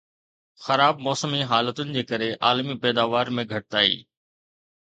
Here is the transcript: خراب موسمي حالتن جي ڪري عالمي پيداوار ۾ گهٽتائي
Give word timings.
خراب 0.63 0.95
موسمي 1.07 1.41
حالتن 1.51 1.87
جي 1.97 2.03
ڪري 2.13 2.31
عالمي 2.49 2.75
پيداوار 2.87 3.33
۾ 3.41 3.47
گهٽتائي 3.53 3.95